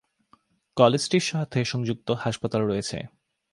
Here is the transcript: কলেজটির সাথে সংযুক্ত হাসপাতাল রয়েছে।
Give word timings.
কলেজটির 0.77 1.21
সাথে 1.21 1.59
সংযুক্ত 1.65 2.07
হাসপাতাল 2.23 2.61
রয়েছে। 2.61 2.97